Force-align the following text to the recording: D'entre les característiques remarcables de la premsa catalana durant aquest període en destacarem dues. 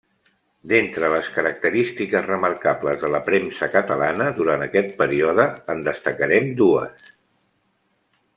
D'entre 0.69 1.09
les 1.15 1.27
característiques 1.35 2.25
remarcables 2.29 2.97
de 3.03 3.11
la 3.17 3.19
premsa 3.27 3.69
catalana 3.75 4.31
durant 4.41 4.65
aquest 4.69 4.97
període 5.03 5.47
en 5.75 5.85
destacarem 5.91 6.51
dues. 6.63 7.15